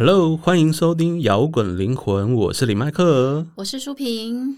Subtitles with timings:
[0.00, 3.44] Hello，欢迎收听摇滚灵魂，我是李麦克。
[3.56, 4.56] 我是舒平。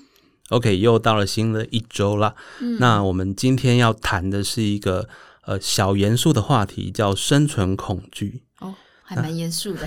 [0.51, 2.35] OK，又到了新的一周啦。
[2.79, 5.09] 那我们今天要谈的是一个
[5.47, 8.43] 呃小严肃的话题，叫生存恐惧。
[8.59, 9.87] 哦，还蛮严肃的。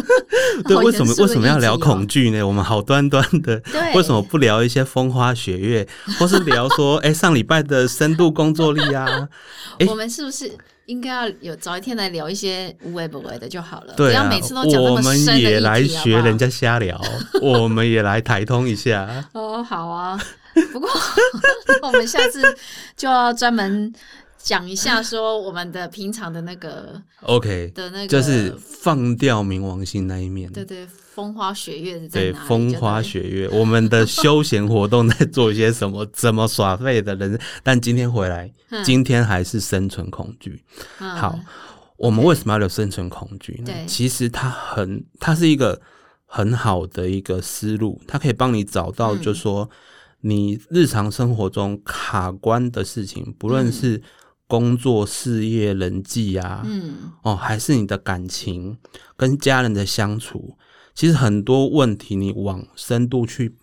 [0.64, 2.42] 对，为什么为什么要聊恐惧呢？
[2.46, 3.62] 我们好端端的，
[3.94, 5.86] 为什么不聊一些风花雪月，
[6.18, 9.28] 或是聊说， 哎、上礼拜的深度工作力啊？
[9.78, 10.50] 诶我们是不是
[10.86, 13.94] 应该要有早一天来聊一些无为不为的就好了？
[13.96, 17.00] 对啊不要每次都讲那我们么深的也来学人家瞎聊，
[17.42, 19.24] 我们也来台通一下。
[19.34, 20.18] 哦，好啊。
[20.72, 20.88] 不过
[21.82, 22.42] 我们下次
[22.96, 23.92] 就要专门
[24.38, 30.50] 讲一下，说我们的平常的那个 OK，的那个，就是放掉冥王星那一面。
[30.52, 32.46] 对对，风花雪月是在对，哪里？
[32.46, 36.04] 风花雪月，我们的休闲活动在做一些什么？
[36.12, 37.40] 怎么耍废的人？
[37.62, 38.52] 但今天回来，
[38.84, 40.62] 今天还是生存恐惧。
[41.00, 41.38] 嗯好，
[41.96, 43.86] 我们为什么要有生存恐惧呢对？
[43.86, 45.80] 其实它很，它是一个
[46.26, 49.70] 很好的一个思路，它可以帮你找到，嗯就说
[50.20, 54.02] 你日常生活中卡关的事情，不论是
[54.46, 58.76] 工作、事业、人际啊，嗯哦，还是你的感情
[59.16, 60.58] 跟家人的相处，
[60.96, 63.54] 其实很多问题你往深度去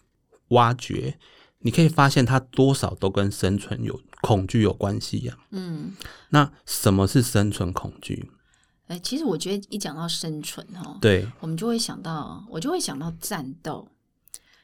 [0.50, 1.18] 挖掘，
[1.60, 5.94] 你可以发现它多少都跟生存有恐惧有关系呀、嗯，
[6.30, 8.32] 那什么是生存恐惧？
[8.88, 13.88] 哎、其实我觉得一讲到生存哦，对，我们就会想到，我就会想到战斗。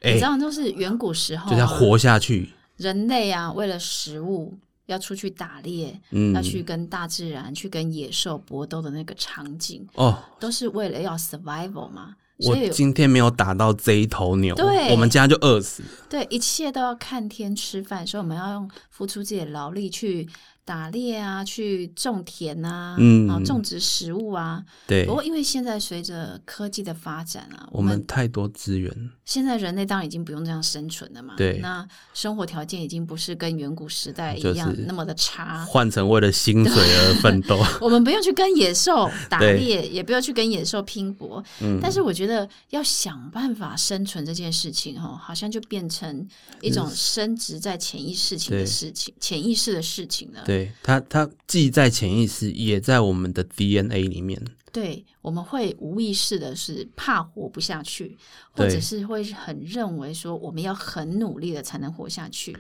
[0.02, 2.52] 哎、你知道，就是远古时候、啊，就是要活下去。
[2.78, 4.60] 人类啊，为了食物
[4.90, 12.16] 要出去打猎，嗯要，去跟大自然、去跟野兽搏斗的那个场景，哦，都是为了要 survival 嘛。
[12.40, 15.84] 我今天没有打到这一头牛，对我们家就饿死。
[16.10, 20.26] 对一切都要看天吃饭，所以我们要用付出自己的劳力去
[20.70, 24.64] 打猎啊，去种田啊，嗯然后种植食物啊。
[24.86, 29.10] 对不，过，因为现在随着科技的发展啊，我们太多资源。
[29.26, 31.34] 现在人类当然已经不用这样生存了嘛。
[31.36, 35.66] 对那生活条件已经不是跟远古时代一样那么的差。
[35.66, 41.44] 换成为了薪水而奋斗， 我们不用去跟野兽打猎，也不要去跟野兽拼搏。
[41.62, 46.28] 嗯但是我觉得要想办法生存这件事情，哦，好像就变成
[46.62, 50.44] 一种升值在潜意识情的事情，潜意识的事情了。
[50.46, 54.42] 对它，它既在潜意识，也在我们的 DNA 里面。
[54.72, 58.16] 对，我们会无意识的是怕活不下去，
[58.52, 62.56] 或者是会很认为说我们要很努力的才能活下去，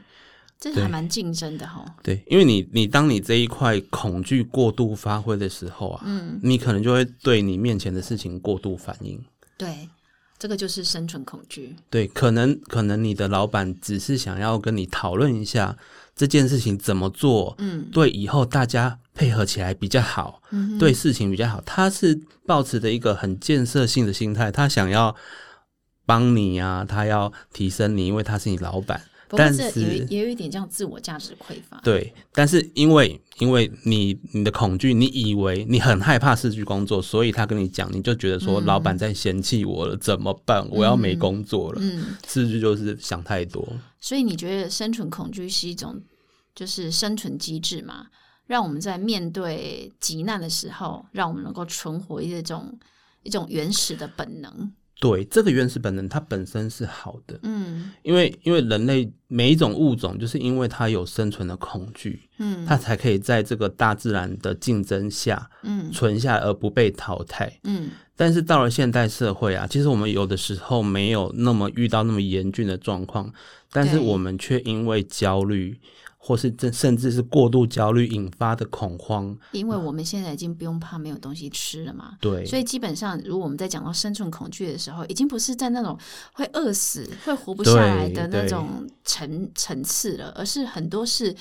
[0.59, 1.85] 这对还蛮竞争的哈。
[2.01, 9.23] 对，因为你你当你这一块恐惧过度发挥的时候啊，嗯，你可能就会对你面前的事情过度反应。
[9.55, 9.87] 对，
[10.39, 11.75] 这个就是生存恐惧。
[11.89, 15.77] 对，可能可能你的老板只是想要跟你讨论一下
[16.15, 21.61] 这件事情怎么做，嗯对以后大家配合起来比较好，嗯，对事情比较好。
[21.65, 25.13] 他是抱持的一个很建设性的心态，他想要
[26.05, 29.01] 帮你啊，他要提升你，因为他是你老板。
[29.29, 31.79] 不过但这是也也有一点这样自我价值匮乏。
[31.83, 40.67] 对，但是因为因为你你的恐惧，你以为你很害怕失去工作，所以他跟你讲，你就觉得说老板在嫌弃我了，怎么办？
[40.71, 43.65] 我要没工作了，嗯，是不是就是想太多？
[44.01, 46.01] 所以你觉得生存恐惧是一种
[46.55, 48.07] 就是生存机制嘛？
[48.47, 52.79] 让我们在面对急难的时候，让我们能够存活一种
[53.21, 54.73] 一种原始的本能。
[54.99, 57.91] 对，这个原始本能它本身是好的，嗯。
[58.03, 62.65] 因为因为人类每一种物种，就是因为它有生存的恐惧，嗯。
[62.65, 65.89] 它才可以在这个大自然的竞争下嗯。
[65.91, 67.51] 存下来而不被淘汰。
[67.63, 67.89] 嗯。
[68.17, 73.31] 但是到了现代社会啊，其实我们有的时候没有那么遇到那么严峻的状况，
[73.71, 75.79] 但是我们却因为焦虑，
[76.21, 82.17] 或是这甚至是过度焦虑引发的恐慌，因为我们现在已经不用怕没有东西吃了嘛。
[82.19, 85.97] 对，所以基本上，如果我们在讲到生存恐惧的时候，已经不是在那种
[86.33, 91.33] 会饿死、会活不下来的那种层层次了，而是很多是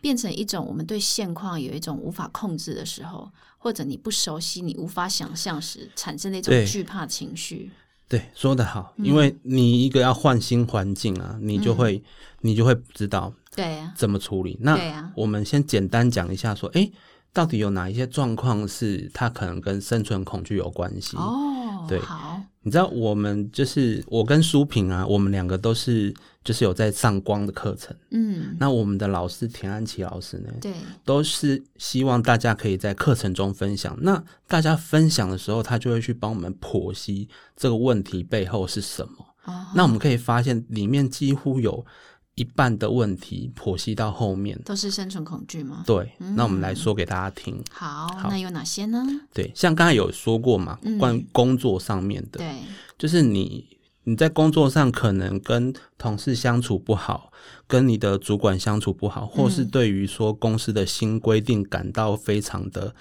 [0.00, 7.70] 变成一种我们对现况有一种无法控制的时候，或者你不熟悉、你无法想象时产生的一种对惧怕情绪。
[8.12, 9.06] 对，说得好，嗯。
[9.06, 12.02] 因为你一个要换新环境啊，你就会、
[12.42, 14.58] 你就会知道对呀、怎么处理。
[14.60, 14.78] 那
[15.16, 16.92] 我们先简单讲一下，说，诶，
[17.32, 21.16] 到底有哪一些状况是它可能跟生存恐惧有关系？
[21.16, 21.98] 哦，对。
[22.00, 22.31] 好，
[22.62, 26.14] 你知道，我们就是我跟舒平啊，我们两个都是
[26.44, 27.96] 就是有在上光的课程。
[28.10, 30.72] 嗯，那我们的老师田安琪老师呢，对，
[31.04, 33.96] 都是希望大家可以在课程中分享。
[34.02, 39.26] 那大家分享的时候，他就会去帮我们剖析这个问题背后是什么。
[39.44, 41.84] 哦，那我们可以发现，里面几乎有
[42.34, 44.58] 一半的问题剖析到后面。
[44.64, 45.84] 都是生存恐惧吗？
[45.86, 47.62] 对，那我们来说给大家听。
[47.70, 49.04] 好，那有哪些呢？
[49.32, 52.54] 对，像刚才有说过嘛，关于工作上面的，对，
[52.98, 53.66] 就是你
[54.04, 57.32] 你在工作上可能跟同事相处不好，
[57.66, 62.94] 跟你的主管相处不好，或是对于说公司的新规定感到非常的。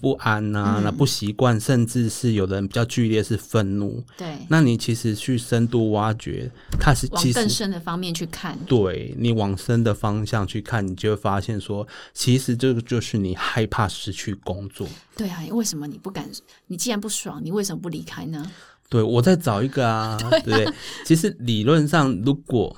[0.00, 4.02] 不安呐，那不习惯，甚至是有的人比较剧烈，是愤怒。
[4.16, 8.58] 对，那你其实去深度挖掘，它是往更深的方面去看。
[8.66, 14.88] 对你往深的方向去看，你就会发现说，其实这个就是你害怕失去工作。
[15.16, 16.28] 对啊，为什么你不敢？
[16.68, 18.50] 你既然不爽，你为什么不离开呢？
[18.88, 20.18] 对，我再找一个啊。
[20.44, 20.66] 对，
[21.04, 22.74] 其实理论上，如果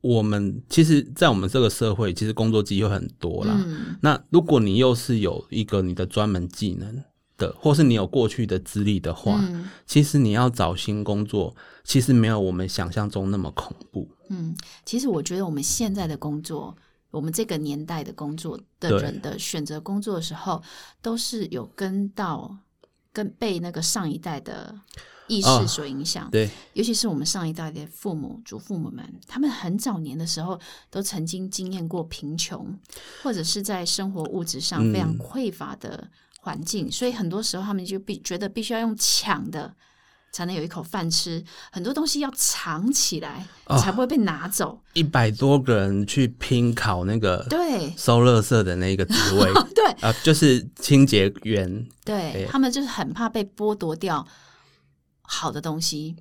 [0.00, 3.66] 我们其实，在我们这个社会，其实工作机会很多啦。
[4.00, 7.02] 那如果你又是有一个你的专门技能
[7.36, 9.40] 的，或是你有过去的资历的话，
[9.86, 14.08] 其实你要找新工作，其实没有我们想象中那么恐怖。
[14.28, 16.76] 嗯，其实我觉得我们现在的工作，
[17.10, 20.62] 我们这个年代的工作的人的选择工作的时候，
[21.00, 22.56] 都是有跟到
[23.12, 24.74] 跟被那个上一代的。
[25.28, 30.60] 意识所影响，对，尤其是我们上一代的父母、祖父母们，他们很早年的时候
[30.90, 32.78] 都曾经经验过贫穷，
[33.22, 36.06] 或者是在生活物质上非常匮乏的
[36.40, 39.74] 环境，所以很多时候他们就必觉得必须要用抢的
[40.32, 43.46] 才能有一口饭吃，很多东西要藏起来
[43.78, 44.80] 才不会被拿走。
[44.94, 54.26] 一百多个人去拼考那个对收垃圾的那个职位， 对啊，就是清洁员，对他们就是很怕被剥夺掉。
[55.24, 56.14] 好的东西，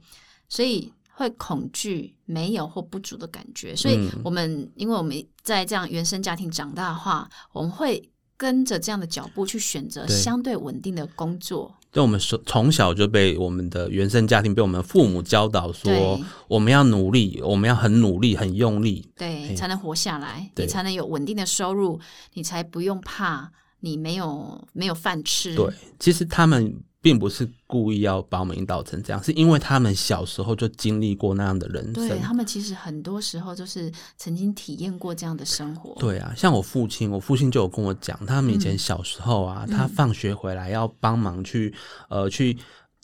[0.48, 3.76] 所以会恐惧没有或不足的感觉。
[3.76, 8.10] 所以，我们因为我们在这样原生家庭长大的话，我们会
[8.42, 11.72] 跟着这样的脚步去选择相对稳定的工作。
[11.92, 22.00] 就我们从从小就被我们的原生家庭被我们父母教导说，我们要努力，我们要很努力、很用力，对，才能活下来，你才能有稳定的收入，
[22.34, 23.52] 你才不用怕
[23.82, 25.54] 你没有没有饭吃。
[25.56, 26.82] 对，其实他们。
[27.02, 32.08] 并不是故意要把我们引导成这样，是因为他们小时候就经历过那样的人生。
[32.08, 35.96] 对他们其实很多时候就是曾经体验过这样的生活。
[36.00, 41.74] 对啊，像我父亲，我父亲就有跟我讲，他们以前小时候啊，他放学回来要帮忙去
[42.08, 42.56] 呃去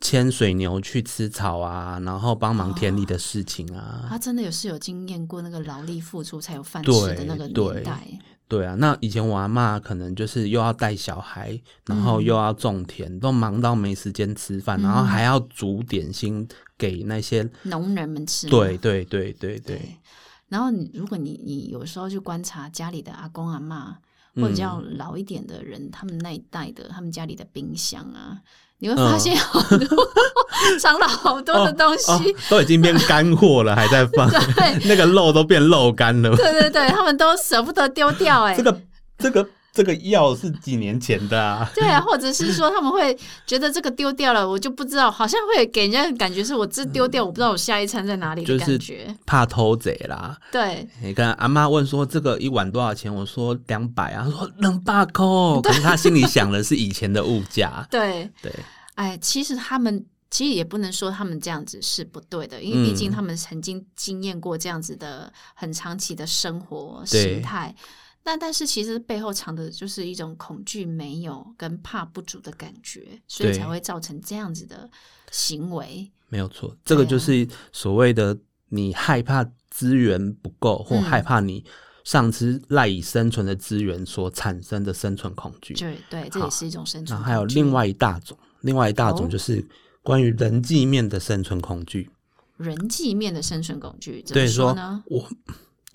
[0.02, 4.06] 牵水牛去吃草啊，然后帮忙田里的事情啊。
[4.08, 8.04] 他真的有是有经验过那个劳力付出才有饭吃的那个年代。
[8.06, 8.20] 对
[8.66, 16.48] 啊，那以前我阿妈可能就是又要带小孩，然后又要种田，都忙到没时间吃饭，然后还要煮点心
[16.78, 18.48] 给那些农人们吃。
[18.48, 19.98] 对对对对对。
[20.48, 23.98] 然后你如果你你有时候去观察家里的阿公阿妈，
[24.36, 28.42] 或者叫老一点的人，他们那一代的，他们家里的冰箱啊。
[28.80, 29.88] 你会发现好多
[30.80, 34.30] 藏了好多的东西，都已经变干货了，还在放。
[34.56, 36.36] 对， 那个肉都变肉干了。
[36.36, 38.44] 对对对，他们都舍不得丢掉。
[38.44, 38.82] 哎，这个
[39.18, 39.48] 这个。
[39.78, 41.70] 这个药是几年前的啊？
[41.76, 43.16] 对啊，或者是说他们会
[43.46, 50.36] 觉得这个丢掉了，我就不知道，好像会给人家感觉是我这丢掉，我不知道我下一餐在哪里的感觉，怕偷贼啦。
[50.52, 53.14] 对，你看阿妈问说这个一碗多少钱？
[53.14, 57.88] 我说两百啊，说两百扣， 可是他心里想的是以前的物价。
[57.92, 58.52] 对对，
[58.96, 67.74] 哎，其实他们其实也不能说他们这样子是不对的，因为毕竟他们曾经经验过这样子的很长期的生活形态。
[68.28, 74.90] 但但是其实背后藏的就是一种恐惧、没有跟怕不足的感觉，所以才会造成这样子的
[75.32, 76.12] 行为。
[76.28, 81.64] 没有错，这个就是所谓的你害怕资源不够，或害怕你
[82.04, 85.74] 上司赖以生存的资源所产生的生存恐惧。
[85.76, 87.18] 对对，这也是一种生存。
[87.18, 89.66] 还有另外一大种，另外一大种就是
[90.04, 92.10] 关于人际面的生存恐惧。
[92.58, 95.02] 人际面的生存恐惧怎么说呢？
[95.08, 95.30] 我。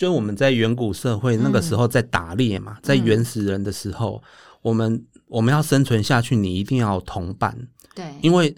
[0.03, 4.21] 就我们在远古社会那个时候在打猎嘛，在原始人的时候，
[4.61, 7.57] 我们我们要生存下去，你一定要有同伴。
[7.95, 8.53] 对，因为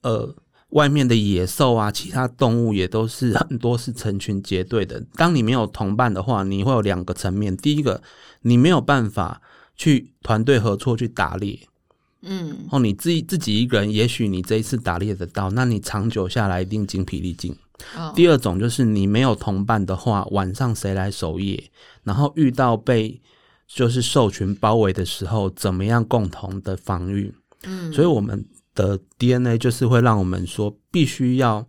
[0.00, 0.34] 呃，
[0.70, 5.04] 外面的野兽啊，其他动物也都是 很多是成群结队的。
[5.14, 8.00] 当你没有同伴的话，你会有两个层面：第一个，
[8.40, 9.42] 你没有办法
[9.76, 11.68] 去团队合作去打猎。
[12.22, 17.54] 嗯，哦，你自己自己一个人，也许你这一次打猎得到，那你长久下来一定精疲力尽。
[18.14, 21.70] 第二种就是你没有同伴的话，晚上谁来守夜？
[22.04, 23.20] 然后遇到被
[23.66, 27.34] 就是兽群包围的时候，怎么样共同的防御？
[27.64, 31.66] 嗯，所以我们的 DNA 就是会让我们说，必须要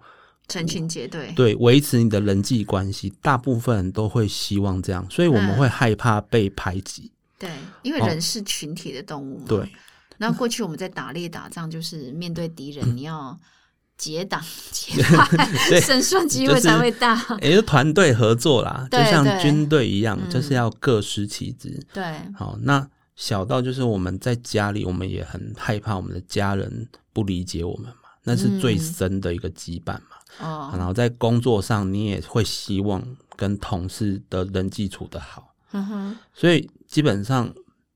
[0.47, 3.11] 成群结队，对，维持你的人际关系。
[3.21, 7.11] 大部分人都会希望这样，所以我们会害怕被排挤。
[7.39, 7.49] 对，
[7.81, 9.45] 因为人是群体的动物嘛。
[9.47, 9.67] 对，
[10.17, 13.37] 那过去我们在打猎打仗，就是面对敌人，你要。
[13.95, 15.47] 结党结派，
[15.79, 17.15] 胜算机会才会大。
[17.41, 21.79] 也是团队合作啦，就像对军队一样，嗯就是要各司其职。
[21.93, 22.03] 对，
[22.35, 30.17] 好，那小到就是我们在家里，我们也很害怕我们的家人不理解我们嘛，那是最嗯深的一个羁绊嘛。
[30.41, 33.01] 哦，然后在工作上，你也会希望
[33.37, 37.53] 跟同事的人际处得好，嗯哼，所以基本上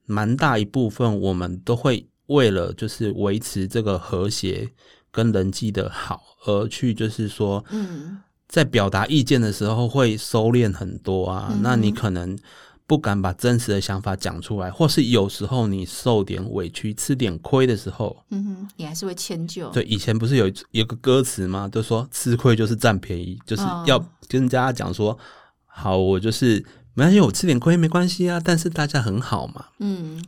[0.07, 4.67] 蛮大一部分我们都会为了就是维持这个和谐
[5.11, 11.49] 跟人际的好，而去就是说嗯在表达意见的时候会收敛很多啊。
[11.51, 12.37] 嗯那你可能
[12.85, 19.69] 不敢把真实的想法讲出来，或是有时候你受点委屈、吃点亏的时候，嗯哼，你还是会迁就。
[19.71, 21.67] 对，以前不是有有个歌词吗？
[21.69, 23.99] 就说吃亏就是占便宜，就是哦要
[24.29, 25.17] 跟大家讲说，
[25.65, 26.65] 好，我就是
[26.97, 29.67] 没关系，我吃点亏没关系啊，但是大家很好嘛。
[29.77, 30.19] 嗯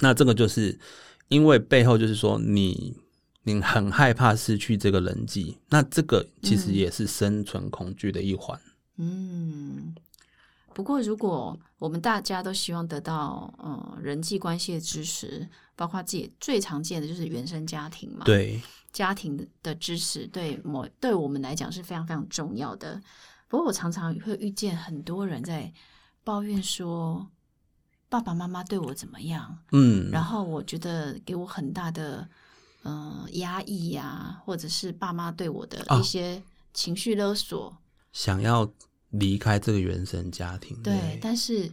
[0.00, 0.76] 那这个就是
[1.28, 2.96] 因为背后就是说你
[3.44, 8.60] 你很害怕失去这个人际，那这个其实嗯也是生存恐惧的一环。
[8.96, 9.94] 嗯。
[10.72, 18.60] 不过，如果我们大家都希望得到呃人际关系的支持，包括自己最常见的就是原生家庭嘛，对，
[18.92, 23.00] 家庭的支持对某对我们来讲是非常非常重要的。
[23.48, 25.70] 不过我常常会遇见很多人在
[26.22, 27.28] 抱怨说，
[28.08, 32.28] 爸爸妈妈对我怎么样，嗯，然后我觉得给我很大的
[32.82, 36.42] 呃压抑呀、或者是爸妈对我的哦一些
[36.74, 37.76] 情绪勒索，
[38.12, 38.70] 想要
[39.10, 41.72] 离开这个原生家庭，对，但是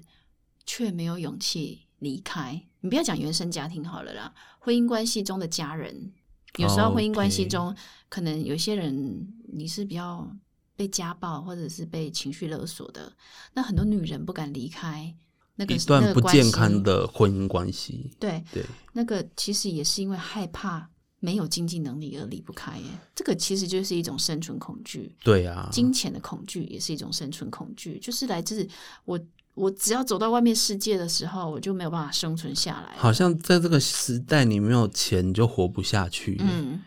[0.66, 2.62] 却没有勇气离开。
[2.82, 6.14] 你不要讲原生家庭好了啦，婚姻关系中的家人，
[6.58, 7.76] 有时候婚姻关系中
[8.10, 10.30] 可能有些人你是比较
[10.78, 13.12] 被家暴或者是被情绪勒索的，
[13.54, 15.14] 那很多女人不敢离开
[15.56, 20.88] 那个一段不健康的婚姻关系，对，对，那个其实也是因为害怕
[21.20, 22.86] 没有经济能力而离不开耶。
[23.16, 28.66] 这个其实就是一种生存恐惧，对啊，金钱的恐惧也是一种生存恐惧，就是来自
[29.04, 29.20] 我
[29.56, 32.96] 我只要走到外面世界的时候，我就没有办法生存下来。
[32.96, 36.38] 好像在这个时代，你没有钱你就活不下去。
[36.40, 36.80] 嗯，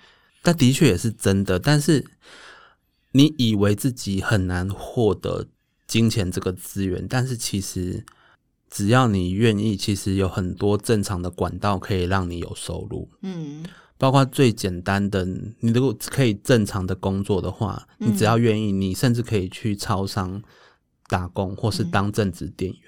[0.43, 1.59] 但的确也是真的。
[1.59, 2.07] 但是
[3.13, 5.47] 你以为自己很难获得
[5.87, 8.05] 金钱这个资源，但是其实
[8.69, 13.09] 只要你愿意，其实有很多正常的管道可以让你有收入。
[13.23, 13.65] 嗯
[13.99, 15.25] 包括最简单的，
[15.61, 20.43] 你如果可以正常的工作的话，嗯你只要愿意，你甚至可以去超商
[21.09, 22.81] 打工，或是当正职店员。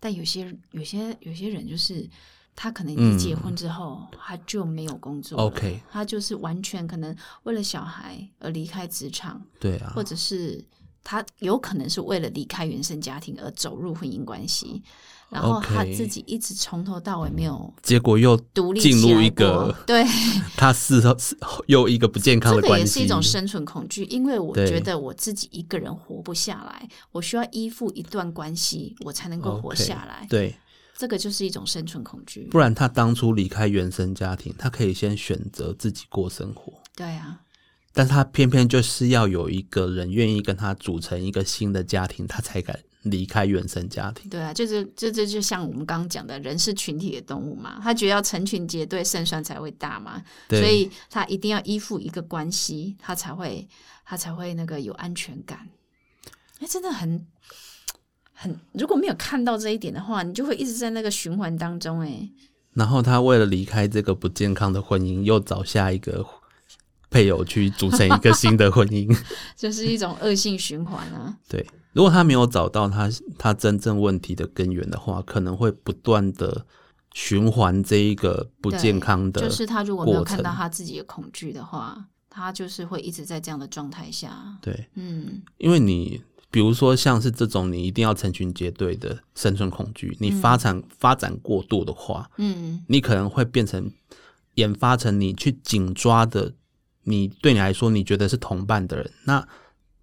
[0.00, 2.08] 但有些有些有些人就是。
[2.56, 10.64] 他可能嗯一结婚之后，他就没有工作 OK 他就是完全可能为了小孩而离开职场，对啊或，者是
[11.02, 14.82] 他有可能是为了离开原生家庭而走入婚姻关系，
[15.28, 20.04] 然后他自己一直从头到尾没有结果又独立进入一个对，
[20.56, 30.24] 他事后是又一个不健康这个的关系，也是一种生存恐惧，因为我对觉得我自己一个人活不下来，我需要依附一段关系，我才能够活下来。
[30.30, 30.54] 对。
[30.96, 32.48] 这个就是一种生存恐惧。
[32.50, 37.40] 不然他当初离开原生家庭，他可以先选择自己过生活，对啊，
[37.92, 44.30] 但是他偏偏就是要有一个人愿意跟他组成一个新的家庭，他才敢离开原生家庭。
[44.30, 53.68] 对啊，就是这这就像我们刚刚讲的，人是群体的动物嘛，他觉得要成群结队，胜算才会大嘛，所以他一定要依附一个关系，他才会
[54.04, 55.68] 他才会那个有安全感。
[56.60, 57.26] 哎，真的很
[58.34, 62.00] 很，如果没有看到这一点的话，你就会一直在那个循环当中。
[62.00, 62.28] 哎，
[62.74, 66.26] 然后他为了离开这个不健康的婚姻，又找下一个
[67.08, 69.16] 配偶去组成一个新的婚姻。
[69.56, 71.38] 就是一种恶性循环啊。
[71.48, 76.66] 对，如果他没有找到他他真正问题的根源的话，可能会不断的
[77.12, 84.58] 循环这一个不健康的，就是他如果没有看到他自己的恐惧的话，他就是会一直在这样的状态下。
[84.60, 86.20] 对，嗯因为你
[86.54, 92.84] 比如说像是这种你一定要成群结队的生存恐惧，你发展、发展过度的话，嗯。
[92.86, 93.90] 你可能会变成
[94.54, 96.54] 研发成你去紧抓的，
[97.02, 99.48] 你对你来说你觉得是同伴的人，那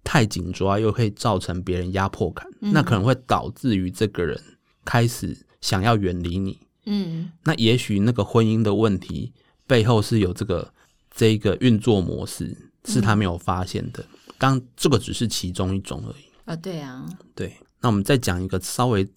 [0.04, 2.70] 太紧抓又可以造成别人压迫感，嗯。
[2.74, 4.38] 那可能会导致于这个人
[4.84, 6.58] 开始想要远离你。
[6.84, 7.32] 嗯。
[7.44, 9.32] 那也许那个婚姻的问题
[9.66, 10.74] 背后是有这个
[11.14, 12.54] 这一个运作模式
[12.84, 14.04] 是他没有发现的，
[14.36, 16.31] 当这个只是其中一种而已。
[16.52, 19.08] 啊，对啊，对，那我们再讲一个稍微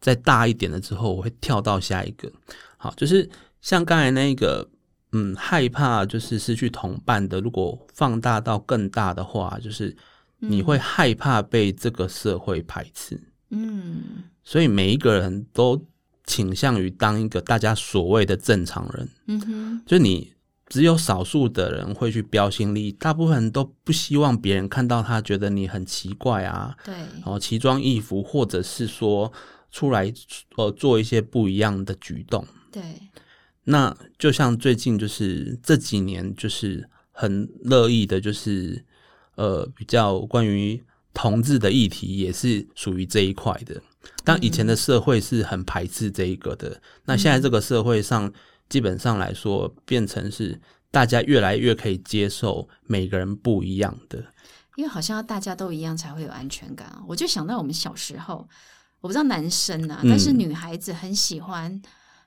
[0.00, 2.30] 再大一点的之后，我会跳到下一个。
[2.76, 3.28] 好，就是
[3.60, 4.68] 像刚才那个，
[5.12, 9.96] 嗯，害怕就是失去同伴的，如果放大到更大的话，就是
[10.38, 13.18] 你会害怕被这个社会排斥，
[13.50, 14.24] 嗯。
[14.42, 15.82] 所以每一个人都
[16.26, 19.08] 倾向于当一个大家所谓的正常人。
[19.26, 20.33] 嗯哼，就你
[20.74, 29.32] 只有少数的人会去标新立异，大部分人都不希望别人看到他觉得你很奇怪啊，对，然后奇装异服，或者是说
[29.70, 30.12] 出来
[30.56, 32.44] 呃做一些不一样的举动。
[32.72, 32.82] 对，
[33.62, 38.84] 那就像最近就是这几年就是很乐意的，就是
[39.36, 43.80] 呃比较关于同志的议题，也是属于这一块的。
[44.24, 48.32] 但以前的社会是很排斥这一个的，那现在这个社会上
[48.74, 54.18] 基本上来说，变成是大家越来越可以接受每个人不一样的。
[54.74, 57.00] 因为好像大家都一样才会有安全感啊。
[57.06, 58.44] 我就想到我们小时候，
[59.00, 61.80] 我不知道男生啊，嗯但是女孩子很喜欢，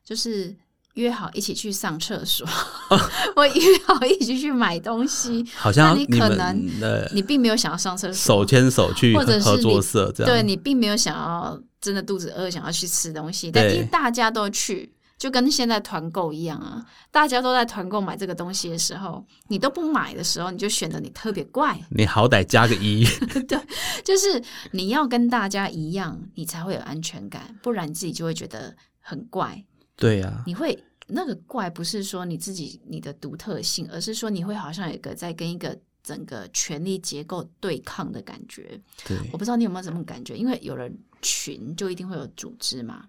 [0.06, 0.56] 就是
[0.94, 2.48] 约好一起去上厕所，
[3.36, 5.46] 或约好一起去买东西。
[5.54, 23.06] 好像那你可能的你并没有想要上厕所，手牵手去或者是合作你社这样，对你并没有想要真的肚子饿想要去吃东西，但对因为大家都去，就跟现在团购一样啊，大家都在团购买这个东西的时候，你都不买的时候，你就显得你特别怪，你好歹加个一，
[23.48, 23.60] 对
[24.04, 29.64] 就是你要跟大家一样，你才会有安全感，不然你自己就会觉得很怪，
[29.96, 30.84] 对啊，你会。
[31.10, 38.78] 那个怪不是说你自己你的独特性，而是说你会好像有一个在跟一个整个权力结构对抗的感觉。
[39.06, 40.86] 对，我不知道你有没有这种感觉，因为有了
[41.22, 43.06] 群就一定会有组织嘛，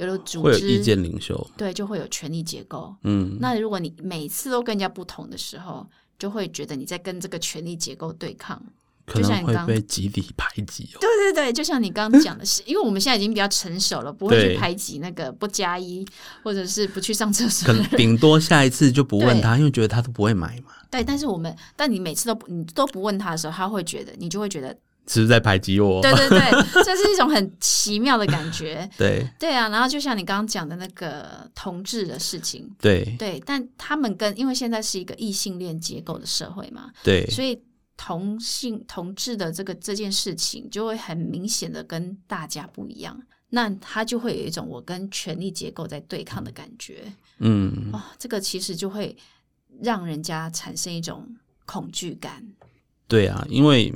[0.00, 2.94] 有了组会有意织，见领袖，对，就会有权力结构。
[3.04, 5.86] 嗯，那如果你每次都跟人家不同的时候，
[6.18, 8.60] 就会觉得你在跟这个权力结构对抗。
[9.06, 10.98] 可能会就像你刚被集体排挤哦。
[11.00, 16.06] 对对对，就像你刚刚讲的是， 因为我们现在已经比较成熟了，不会去排挤那个不加一
[16.44, 17.84] 或者是不去上厕所可能。
[17.96, 24.76] 顶多下一次就不问他，因为觉得他都不会买嘛，对，但是我们，但你每次都不你都不问他的时候，他会觉得你就会觉得，
[25.12, 26.00] 是不是在排挤我？
[26.00, 26.38] 对对对，
[26.84, 28.88] 这是一种很奇妙的感觉。
[28.96, 37.60] 对对啊，然后就像你刚刚讲的那个同志的事情，对对，但他们跟因为现在是一个异性恋结构的社会嘛，对所以
[37.96, 49.16] 同性同志的这个这件事情就会很明显的跟大家不一样，那他就会有一种我跟权力结构在对抗的感觉嗯，哦，这个其实就会
[49.82, 51.26] 让人家产生一种
[51.66, 52.46] 恐惧感。
[53.08, 53.92] 对啊，因为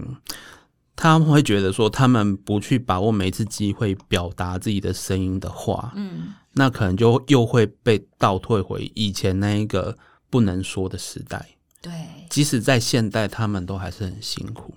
[0.96, 9.96] 他们会觉得说，他们不去把握每一次机会表达自己的声音的话，嗯，那可能就又会被倒退回以前那一个
[10.30, 11.44] 不能说的时代。
[11.82, 11.92] 对，
[12.30, 14.74] 即使在现代，他们都还是很辛苦。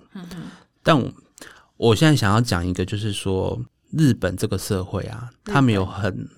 [0.82, 1.10] 但我
[1.76, 3.58] 我现在想要讲一个，就是说
[3.92, 6.28] 日本这个社会啊，他们有很，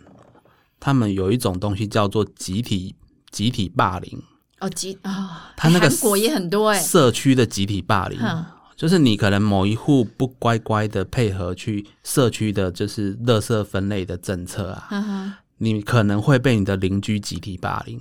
[0.79, 2.95] 他们有一种东西叫做集体
[3.31, 4.23] 集体霸凌，
[4.61, 8.19] 哦，集啊，他那个韩国也很多哎、社区的集体霸凌。
[8.21, 8.45] 哼，
[8.81, 18.01] 就是你可能某一户不乖乖的配合去社区的，就是垃圾分类的政策啊，你可能会被你的邻居集体霸凌。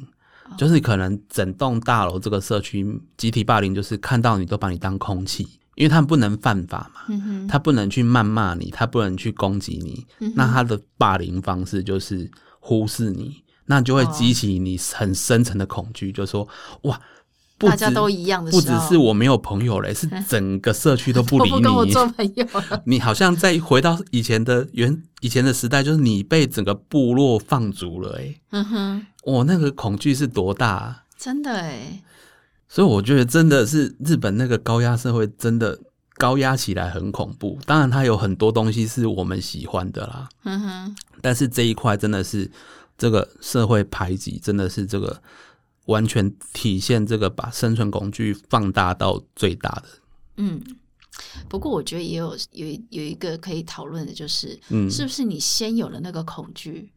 [0.58, 5.44] 就是可能整栋大楼这个社区集体霸凌，就是看到你都把你当空气，
[5.76, 14.12] 因为他们不能犯法嘛，嗯，他不能去谩骂你，他不能去攻击你，嗯那他的霸凌方式就是忽视你，那就会哦。
[14.14, 16.48] 激起你很深层的恐惧，就说
[16.84, 17.00] 哇，
[17.60, 21.92] 不大家都一样的不，只是我没有朋友嘞，是 整个社区都不都理不跟我你。
[21.92, 22.82] 做朋友了。
[22.88, 31.04] 你好像再回到以前的原以前的时代，就是你被整个部落放逐了，哎，嗯哼，我那个恐惧是多大、啊？
[31.18, 32.02] 真的哎，
[32.70, 35.78] 所以我觉得真的是日本那个高压社会真的
[36.18, 37.60] 高压起来很恐怖。
[37.66, 42.50] 当然，它有很多东西是我们喜欢的啦，嗯哼，但是这一块真的是
[42.98, 45.22] 这个社会排挤，真的是这个
[45.90, 49.86] 完全体现这个把生存工具放大到最大的。
[50.38, 50.62] 嗯。
[51.50, 56.90] 不过我觉得也有有有一个可以讨论的，就是嗯，是不是你先有了那个恐惧，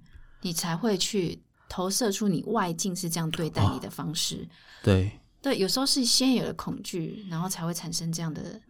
[0.42, 1.36] 你才会去
[1.68, 4.46] 投射出你外境是这样对待你的方式。
[4.80, 8.60] 对，对，有时候是先有了恐惧，然后才会产生这样的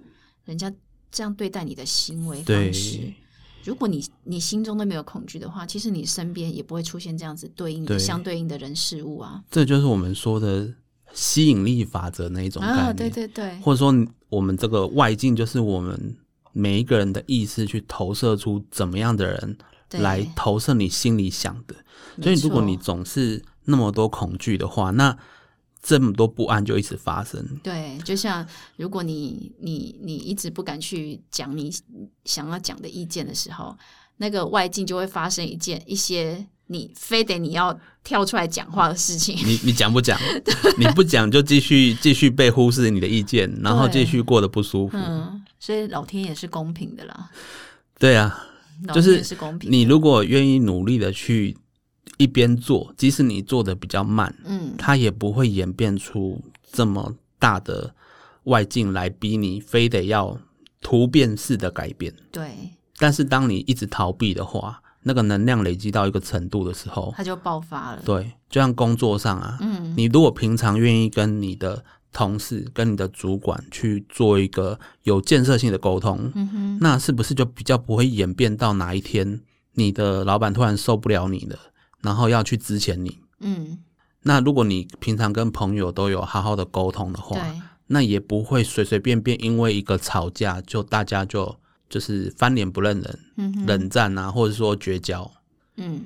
[0.47, 0.73] 人家
[1.11, 3.13] 这样对待你的行为方式。
[3.63, 9.43] 对，如果你你心中都没有恐惧的话，其实你身边也不会出现这样子对应的对相对应的人事物啊。
[9.51, 10.69] 这就是我们说的
[11.13, 12.85] 吸引力法则那一种概念。
[12.85, 13.95] 啊，对对对，或者说
[14.29, 16.17] 我们这个外境就是我们
[16.53, 19.57] 每一个人的意识去投射出怎么样的人
[19.93, 21.75] 来投射你心里想的。
[22.23, 25.17] 所以如果你总是那么多恐惧的话，那
[25.83, 27.45] 这么多不安就一直发生。
[27.63, 31.73] 对，就像如果你你你一直不敢去讲你
[32.25, 33.77] 想要讲的意见的时候，
[34.19, 39.37] 那个外境就会发生一件一些你非得你要跳出来讲话的事情。
[39.45, 40.17] 你你讲不讲？
[40.79, 44.97] 你不讲就继续继续被忽视你的意见，然后对继续过得不舒服。
[44.97, 47.29] 嗯，所以老天也是公平的啦，
[47.99, 48.47] 对啊，
[48.95, 49.71] 就是是公平。
[49.71, 51.57] 你如果愿意努力的去
[52.19, 57.95] 一边做，即使你做的比较慢，嗯，它也不会演变出这么大的
[58.45, 60.39] 外境来逼你，非得要
[60.81, 62.15] 突变式的改变。
[62.31, 62.51] 对，
[62.99, 68.03] 但是当你一直逃避的话，那个能量累积到一个程度的时候，它就爆发了。
[68.05, 69.95] 对，就像工作上啊，嗯。
[69.97, 79.41] 你如果平常愿意跟你的同事、跟你的主管去做一个有建设性的沟通，嗯哼，那是不是就比较不会演变到哪一天
[79.75, 81.59] 你的老板突然受不了你了，
[82.03, 83.19] 然后要去支遣你？
[83.41, 83.79] 嗯，
[84.23, 87.39] 那如果你平常跟朋友都有好好的沟通的话，
[87.87, 91.57] 那也不会随随便便因为一个吵架就大家就
[91.89, 95.31] 就是翻脸不认人、嗯，冷战啊，或者说绝交。
[95.77, 96.03] 嗯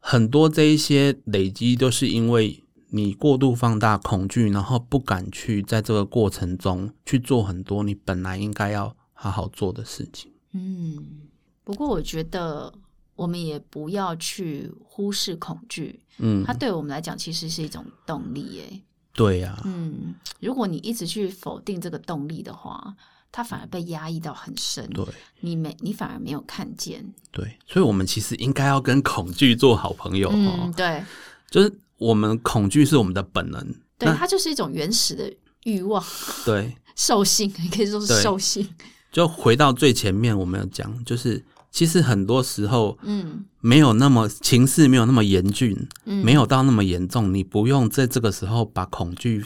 [0.00, 10.30] 很多这一些累积都是因为你过度放大恐惧，然后不敢去在这个过程中去做很多你本来应该要好好做的事情。
[10.52, 11.22] 嗯。
[11.64, 12.70] 不过我觉得
[13.16, 18.80] 我们也不要去忽视恐惧，嗯它，对我们来讲其实是一种动力耶。
[19.12, 22.94] 对呀、嗯，如果你一直去否定这个动力的话，
[23.30, 25.04] 它反而被压抑到很深，对
[25.40, 27.04] 你没你反而没有看见。
[27.30, 30.74] 对，所以我们其实应该要跟恐惧做好朋友嗯，哦。
[30.76, 31.04] 对，
[31.48, 33.64] 就是我们恐惧是我们的本能，
[33.98, 36.04] 对，它就是一种原始的欲望、
[36.44, 38.68] 对， 兽性，你可以说是对兽性。
[39.12, 41.40] 就回到最前面，我们有讲，就是
[41.74, 49.44] 其实很多时候嗯没有那么情势没有那么严峻，嗯，没有到那么严重，你不用在这个时候把恐惧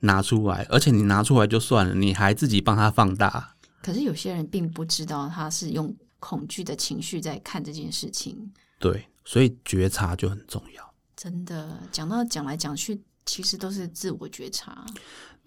[0.00, 3.54] 拿出来，而且你拿出来就算了，你还自己帮他放大。
[3.82, 8.50] 可是有些人并不知道他是用恐惧的情绪在看这件事情。
[8.78, 10.94] 对，所以觉察就很重要。
[11.14, 14.86] 真的，讲到讲来讲去，其实都是自我觉察。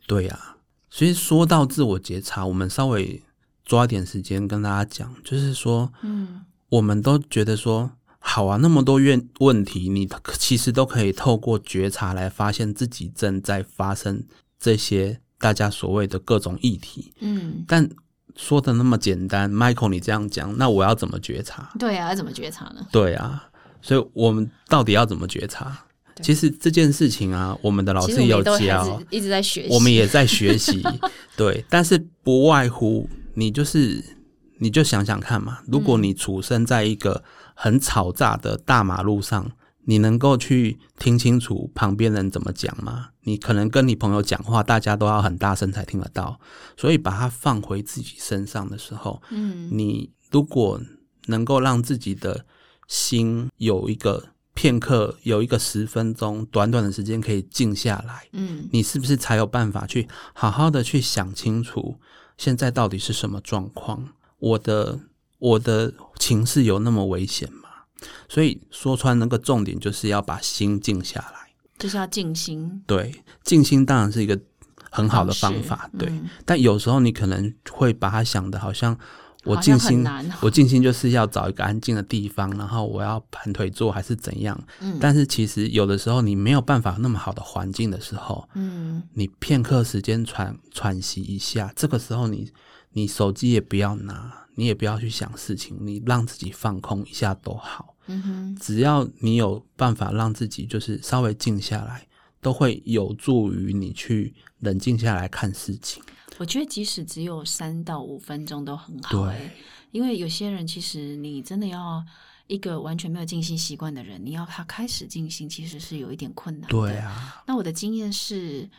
[0.06, 0.56] 对呀、
[0.92, 3.20] 所以说到自我觉察，我们稍微
[3.66, 14.24] 抓一点时间跟大家讲，就是说，嗯我们都觉得说，好啊，那么多问问题，你其实都可以透过觉察来发现自己正在发生
[14.60, 17.14] 这些大家所谓的各种议题。
[17.22, 17.90] 嗯，但
[18.36, 21.72] 说的那么简单，Michael，你这样讲，那我要怎么觉察？
[21.80, 22.86] 对啊，要怎么觉察呢？
[22.92, 23.50] 对啊，
[23.82, 25.86] 所以我们到底要怎么觉察？
[26.22, 29.74] 其实这件事情啊，我们的老师也有教，一直在学习。
[29.74, 30.82] 我们也在学习，
[31.38, 34.04] 对，但是不外乎你就是
[34.58, 39.52] 你就想想看嘛，如果你处身在一个很吵杂的大马路上，
[39.88, 43.10] 你能够去听清楚旁边人怎么讲吗？
[43.22, 46.40] 你可能跟你朋友讲话，大家都要很大声才听得到，
[46.76, 49.70] 所以把它放回自己身上的时候，嗯。
[49.72, 50.80] 你如果
[51.28, 52.46] 能够让自己的
[52.88, 58.70] 心有一个片刻，有一个十分钟短短的时间可以静下来，嗯。
[58.72, 62.00] 你是不是才有办法去好好的去想清楚，
[62.38, 64.10] 现在到底是什么状况？
[64.40, 65.00] 我的
[65.40, 67.70] 我的情势有那么危险吗？
[68.28, 71.52] 所以说穿那个重点就是要把心静下来。
[71.78, 72.84] 就是要静心。
[72.88, 74.40] 对，静心当然是一个
[74.90, 76.08] 很好的方法，对。
[76.10, 78.98] 嗯但有时候你可能会把它想的好像
[79.46, 84.60] 我静心，哦我静心就是要找一个安静的地方，然后我要盘腿坐还是怎样？
[84.82, 92.52] 嗯但是其实有的时候你没有办法那么好的环境的时候，嗯你片刻时间喘喘息一下，这个时候你
[92.94, 97.96] 你手机也不要拿，你也不要去想事情，你让自己放空一下都好。
[98.08, 102.08] 嗯哼，只要你有办法让自己就是稍微静下来，
[102.40, 106.04] 都会有助于你去冷静下来看事情。
[106.38, 109.56] 我觉得即使只有三到五分钟都很好、对欸，
[109.92, 112.04] 因为有些人其实你真的要
[112.48, 116.70] 一个完全没有静心习惯的人，你要他开始静心，其实是有一点困难的。
[116.70, 118.70] 对啊，那我的经验是，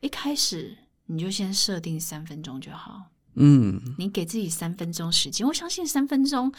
[0.00, 5.46] 一开始你就先设定三分钟就好，嗯，你给自己三分钟时间。
[5.46, 6.52] 我相信三分钟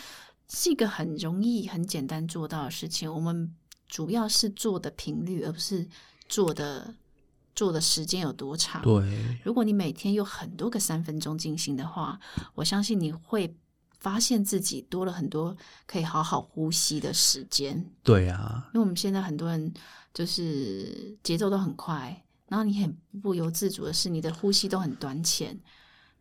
[0.49, 3.13] 是一个很容易、很简单做到的事情。
[3.13, 3.55] 我们
[3.87, 5.87] 主要是做的频率，而不是
[6.27, 6.93] 做的
[7.55, 8.81] 做的时间有多长。
[8.81, 12.19] 对，如果你每天有很多个三分钟进行的话，
[12.55, 13.55] 我相信你会
[13.99, 17.85] 发现自己多了很多可以好好呼吸的时间。
[18.03, 19.73] 对啊，因为我们现在很多人
[20.13, 25.59] 就是节奏都很快，然后你很不由自主的是，你的呼吸都很短浅。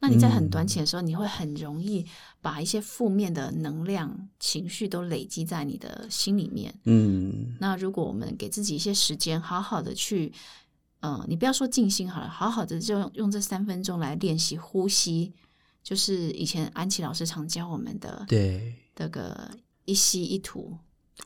[0.03, 2.07] 那你在很短浅的时候，你会很容易
[2.41, 6.75] 把一些负面的能量、情绪都累积在你的心里面。
[6.85, 10.33] 嗯，那如果我们给自己一些时间，好好的去，
[11.01, 15.33] 嗯、你不要说静心好了，好好的就用用这三分钟来练习呼吸，
[15.83, 19.51] 就是以前安琪老师常教我们的对，这个
[19.85, 20.77] 一吸一吐。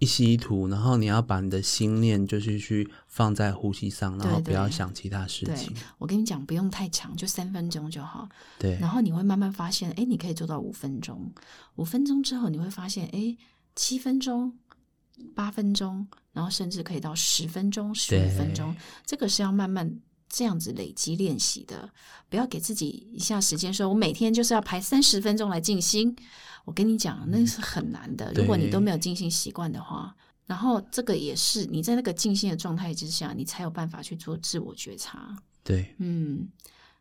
[0.00, 5.72] 一吸一吐，然后你要把你的心念就是去放在呼吸上，然后不要想其他事对情。
[5.98, 8.28] 我跟你讲，不用太长，就三分钟就好。
[8.58, 11.32] 对然后你会慢慢发现，哎，你可以做到五分钟。
[11.76, 13.36] 五分钟之后，你会发现，哎，
[13.76, 14.58] 七分钟、
[15.34, 18.74] 八分钟，然后甚至可以到十分钟、十五分钟，
[19.06, 19.98] 这个是要慢慢
[20.28, 21.88] 这样子累积练习的。
[22.28, 26.16] 不要给自己一下时间，说我每天就是要排三十分钟来静心。
[26.64, 28.32] 我跟你讲，那是很难的。
[28.34, 30.14] 如果你都没有静心习惯的话，
[30.46, 35.36] 然后这个也是你在那个静心的状态之下，你才有办法去做自我觉察。
[35.62, 36.48] 对，嗯，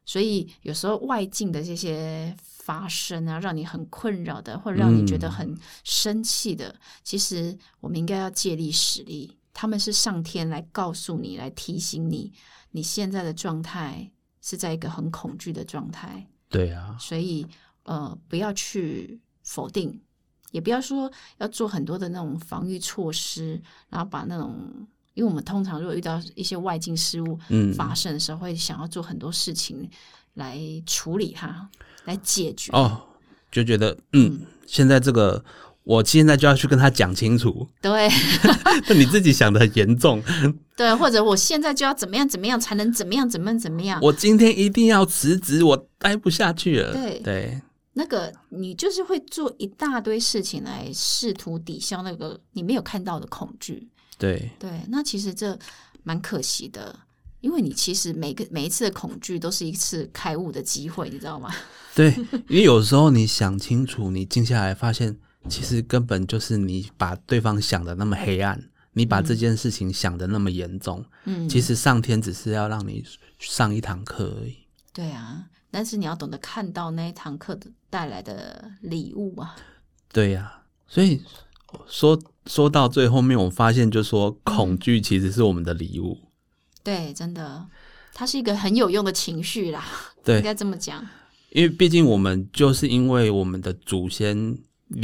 [0.05, 6.73] 所以有时候外境的这些发生啊，让你很困扰的，或者让你觉得很生气的，
[7.03, 9.37] 其实我们应该要借力使力。
[9.53, 12.31] 他们是上天来告诉你，来提醒你，
[12.71, 14.09] 你现在的状态
[14.41, 16.25] 是在一个很恐惧的状态。
[16.49, 17.45] 对啊，所以
[17.83, 20.01] 呃，不要去否定，
[20.51, 24.87] 也不要说要做很多的那种防御措施，然后把那种。
[25.15, 27.37] 因为我们通常如果遇到一些外境事物
[27.75, 29.87] 发生的时候，会想要做很多事情
[30.33, 31.69] 来处理它，
[32.05, 32.71] 来解决。
[32.71, 33.01] 哦，
[33.51, 35.43] 就觉得嗯，现在这个
[35.83, 37.67] 我现在就要去跟他讲清楚。
[37.81, 38.09] 对，
[38.87, 40.21] 那你自己想的很严重。
[40.75, 43.99] 对，或者我现在就要怎么样怎么样才能怎么样怎么样怎么样？
[44.01, 46.93] 我今天一定要辞职，我待不下去了。
[46.93, 47.61] 对对，
[47.93, 53.87] 那个你就是会做一大堆事情来试图抵消那个你没有看到的恐惧。
[54.17, 55.57] 对对，那其实这
[56.01, 56.95] 蛮可惜的，
[57.43, 61.53] 因为你其实每个每一次的恐惧都是一次开悟的机会，你知道吗？
[61.93, 62.09] 对，
[62.47, 65.17] 因为有时候你想清楚，你静下来发现，
[65.49, 73.03] 其实根本就是你把对方想的那么黑暗，你把这件事情想的那么严重，嗯，其实上天只是要让你
[73.37, 74.55] 上一堂课而已。
[74.93, 79.55] 对啊，但是你要懂得看到那一堂课的带来的礼物啊。
[80.11, 81.21] 对呀，所以。
[81.87, 86.15] 说说到最后面，我发现就说恐惧其实是我们的礼物。
[86.83, 87.65] 对，真的，
[88.13, 89.85] 它是一个很有用的情绪啦。
[90.23, 91.03] 对，应该这么讲。
[91.51, 94.57] 因为毕竟我们就是因为我们的祖先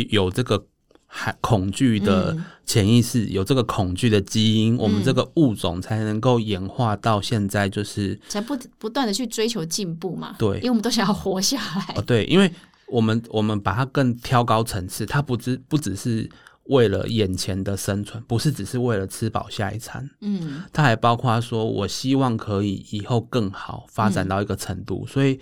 [0.09, 0.65] 有这个
[1.05, 10.35] 害恐惧的潜意识，有这个恐惧的基因，我们这个物种才能够演化到现在，就是才不不断的去追求进步嘛。
[10.37, 11.93] 对，因为我们都想要活下来。
[11.95, 12.51] 哦，对，因为
[12.87, 16.29] 我们我们把它更挑高层次，它不只不只是。
[16.69, 25.39] 为了眼前的生存，不是只是为了吃饱下一餐，嗯，它还包括说，我希望可以以后更好发展到一个程度，所以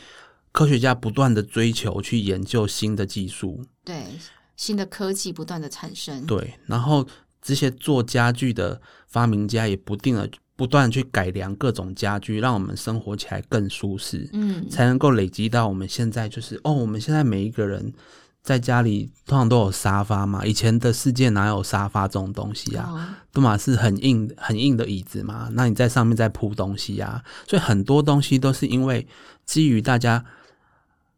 [0.54, 4.06] 科学家不断的追求去研究新的技术，对，
[4.56, 7.06] 新的科技不断的产生，对，然后
[7.42, 17.94] 这些做家具的发明家也不定的不断去改良各种家具，让我们生活起来更舒适，嗯，才能够累积到我们现在就是哦，我们现在每一个人。
[18.48, 23.18] 在家里通常都有沙发嘛，以前的世界哪有沙发这种东西啊？
[23.34, 29.06] 都嘛是很硬很硬的椅子嘛，那你在上面再铺东西啊，所以很多东西都是因为
[29.46, 30.24] 基于大家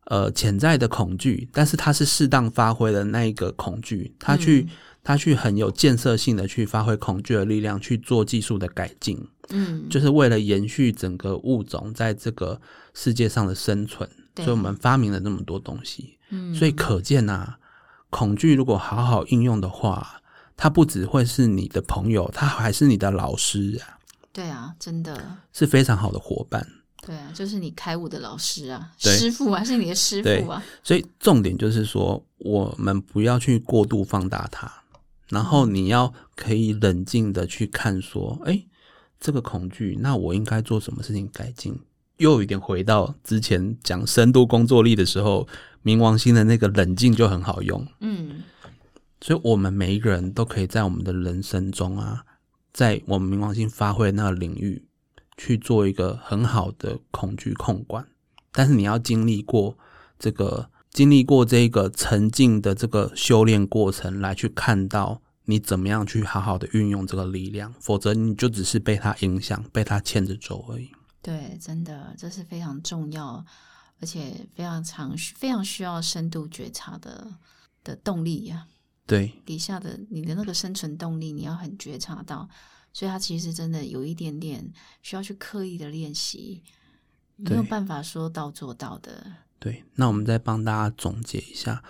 [0.06, 4.68] 呃潜在的恐惧，但是它是适当发挥的那一个恐惧，他去
[5.04, 12.60] 他去很有建设性的去发挥恐惧的力量去做技术的改进，嗯，就是为了延续整个物种在这个
[12.96, 14.10] 世界上的生存，
[14.44, 16.18] 所以我们发明了那么多东西。
[16.56, 17.56] 所以可见呐，
[18.10, 20.22] 恐惧如果好好应用的话，
[20.56, 23.98] 它不只会是你的朋友，它还是你的老师啊。
[24.32, 26.66] 对啊，真的是非常好的伙伴。
[27.02, 30.64] 对啊，就是你开悟的老师啊，师傅啊，是你的师傅啊。
[30.84, 34.72] 所以重点就是说，我们不要去过度放大它，
[35.30, 38.64] 然后你要可以冷静的去看，说，哎，
[39.20, 41.80] 这个恐惧，那我应该做什么事情改进？
[42.20, 45.46] 又有一点回到之前讲深度工作力的时候。
[45.82, 48.44] 冥王星的那个冷静就很好用，嗯，
[49.22, 52.26] 所以我们每一个人都可以在我们的人生中啊，
[52.74, 54.84] 在我们冥王星发挥那个领域
[55.38, 58.06] 去做一个很好的恐惧控管，
[58.52, 59.78] 但是你要经历过
[60.20, 70.90] 这个，经历过这个沉静的这个修炼过程，来去看到你怎么样去好好的运用这个力量，否则你就只是被它影响，被它牵着走而已。
[71.22, 73.46] 对，真的这是非常重要。
[74.02, 77.36] 而且非常常，非常需要深度觉察的
[77.84, 78.66] 的动力呀。
[79.06, 82.48] 对，底下的你的那个生存动力，你要很觉察到，
[82.94, 86.64] 所以它其实真的有一点点需要去刻意的练习，
[87.36, 89.30] 没有办法说到做到的。
[89.60, 91.84] 对，那我们再帮大家总结一下。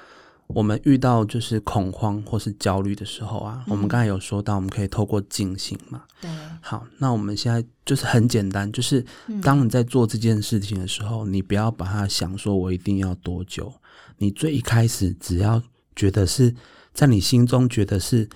[0.53, 6.03] 我们遇到就是恐慌或是焦虑的时候啊，我们刚才有说到，我们可以透过静心嘛。
[6.19, 6.29] 对。
[6.61, 9.05] 好，那我们现在就是很简单，就是
[9.41, 13.71] 当你在做这件事情的时候，你不要把它想说我一定要多久，
[14.17, 15.61] 你最一开始只要
[15.95, 16.53] 觉得是
[16.93, 18.27] 在你心中觉得是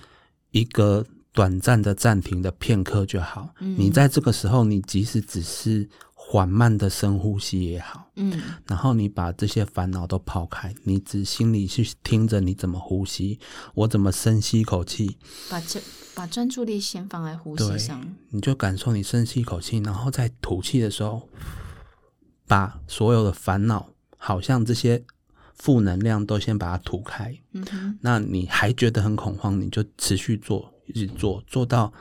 [0.52, 3.50] 一个短暂的暂停的片刻就好。
[3.60, 5.88] 嗯你在这个时候，你即使只是
[6.34, 8.42] 缓慢的深呼吸也好，嗯。
[8.66, 13.38] 然后你把这些烦恼都抛开，你只心里去听着你怎么呼吸，
[13.74, 15.16] 我怎么深吸一口气，
[15.48, 15.80] 把这
[16.12, 21.28] 把专注力先放在呼吸上，你就感受你深吸一口气，然后在吐气的时候，
[22.48, 25.04] 把所有的烦恼，好像这些
[25.54, 27.32] 负能量都先把它吐开。
[27.52, 31.92] 嗯哼，那你还觉得很恐慌，你就持续做，一直做，做到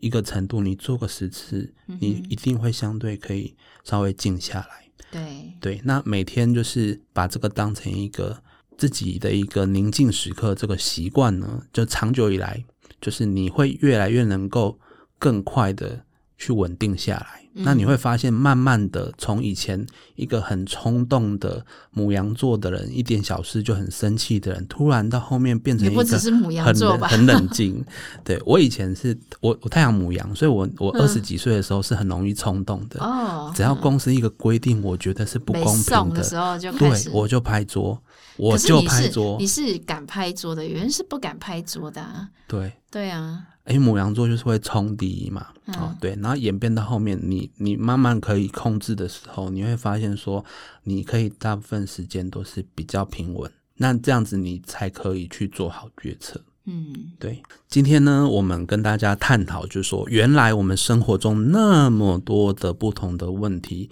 [0.00, 3.54] 一个程度，你做个十次，你一定会相对可以
[3.86, 4.90] 稍微静下来。
[5.12, 8.42] 对，对，那每天就是把这个当成一个
[8.76, 12.64] 自己的一个宁静时刻，这个习惯呢，就长久以来，
[13.00, 14.78] 就是你会越来越能够
[15.20, 16.04] 更快的
[16.36, 17.45] 去稳定下来。
[17.58, 26.74] 那你会发现，慢慢的从以前一个很冲动的母羊座的人，一点小事就很生气的人，突然到后面变成一个很
[27.08, 27.84] 很冷静。
[28.22, 33.02] 对我以前是我我太阳母羊，所以我我嗯二十几岁的时候是很容易冲动的。
[33.02, 37.98] 哦，只要公司一个规定，我觉得是不公平送的时候就开对始，我就拍桌，
[38.36, 39.46] 我就拍桌你。
[39.46, 42.28] 是敢拍桌的，有人是不敢拍桌的、啊。
[42.46, 50.44] 对，对啊，哎，母羊座就是会冲第一嘛，嗯哦，对，然后演变到后面，你你慢慢可以控制的时候，你会发现说，
[50.84, 56.40] 你可以大部分时间都是比较平稳，那这样子你才可以去做好决策。
[56.68, 63.90] 嗯，对，今天呢，我们跟大家探讨，就是说，原来我们生活中那么多的不同的问题，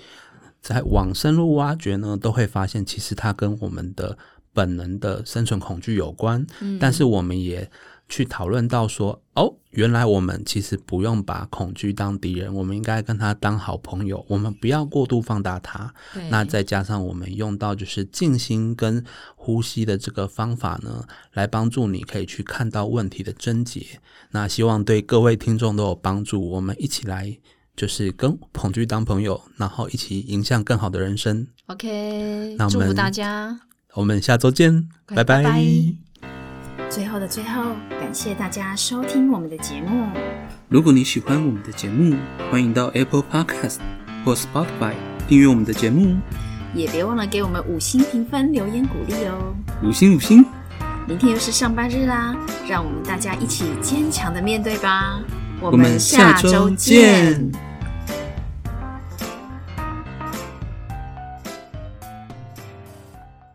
[0.60, 4.16] 在往深入挖掘呢，都会发现，其实它跟我们的
[4.54, 6.46] 本能的生存恐惧有关。
[6.60, 7.70] 嗯但是我们也
[8.08, 15.92] 去讨论到说，哦，原来我们其实不用把恐惧当敌人，我们应该跟他当好朋友，我们不要过度放大它。
[16.28, 19.02] 那再加上我们用到就是静心跟
[19.34, 23.84] 呼吸的这个方法呢，来帮助你可以去看到问题的症结。
[24.32, 26.46] 那希望对各位听众都有帮助。
[26.50, 27.34] 我们一起来
[27.74, 31.46] 就是跟恐惧当朋友，然后一起迎向更好的人生。
[31.66, 33.58] OK，那我们祝福大家。
[33.94, 35.64] 我们下周见，拜拜拜拜
[36.90, 40.08] 最后的最后，感谢大家收听我们的节目。
[40.68, 42.16] 如果你喜欢我们的节目，
[42.50, 43.76] 欢迎到 Apple Podcast
[44.24, 44.94] 或 Spotify
[45.28, 46.16] 订阅我们的节目，
[46.74, 49.54] 也别忘了给我们五星评分、留言鼓励哦。
[49.84, 50.44] 五星五星。
[51.06, 52.36] 明天又是上班日啦，
[52.68, 55.20] 让我们大家一起坚强的面对吧。
[55.60, 57.48] 我我们下周见